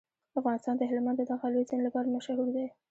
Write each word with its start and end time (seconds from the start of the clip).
افغانستان 0.39 0.75
د 0.77 0.83
هلمند 0.91 1.17
د 1.19 1.23
دغه 1.31 1.45
لوی 1.53 1.65
سیند 1.69 1.81
لپاره 1.87 2.13
مشهور 2.15 2.47
دی. 2.55 2.65